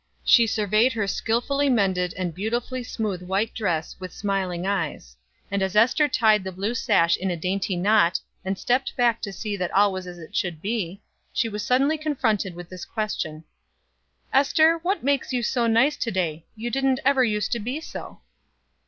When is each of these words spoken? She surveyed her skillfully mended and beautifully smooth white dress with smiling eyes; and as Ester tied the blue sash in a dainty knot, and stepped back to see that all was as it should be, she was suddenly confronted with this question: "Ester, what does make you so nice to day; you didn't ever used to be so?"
She 0.23 0.47
surveyed 0.47 0.93
her 0.93 1.05
skillfully 1.05 1.69
mended 1.69 2.15
and 2.17 2.33
beautifully 2.33 2.81
smooth 2.81 3.21
white 3.21 3.53
dress 3.53 3.95
with 3.99 4.11
smiling 4.11 4.65
eyes; 4.65 5.15
and 5.51 5.61
as 5.61 5.75
Ester 5.75 6.07
tied 6.07 6.43
the 6.43 6.51
blue 6.51 6.73
sash 6.73 7.15
in 7.17 7.29
a 7.29 7.37
dainty 7.37 7.75
knot, 7.75 8.19
and 8.43 8.57
stepped 8.57 8.95
back 8.97 9.21
to 9.21 9.31
see 9.31 9.55
that 9.57 9.69
all 9.75 9.91
was 9.93 10.07
as 10.07 10.17
it 10.17 10.35
should 10.35 10.59
be, 10.59 11.03
she 11.31 11.47
was 11.49 11.63
suddenly 11.63 11.99
confronted 11.99 12.55
with 12.55 12.67
this 12.67 12.83
question: 12.83 13.43
"Ester, 14.33 14.79
what 14.81 14.95
does 14.95 15.03
make 15.03 15.31
you 15.31 15.43
so 15.43 15.67
nice 15.67 15.97
to 15.97 16.09
day; 16.09 16.47
you 16.55 16.71
didn't 16.71 16.99
ever 17.05 17.23
used 17.23 17.51
to 17.51 17.59
be 17.59 17.79
so?" 17.79 18.21